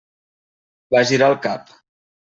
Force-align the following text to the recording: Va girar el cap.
Va 0.97 1.05
girar 1.13 1.31
el 1.37 1.41
cap. 1.47 1.81